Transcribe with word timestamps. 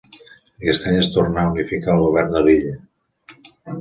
Aquest 0.61 0.87
any 0.91 0.95
es 1.01 1.09
tornà 1.17 1.43
a 1.43 1.51
unificar 1.51 1.93
el 1.97 2.01
govern 2.07 2.33
de 2.39 2.43
l'illa. 2.49 2.73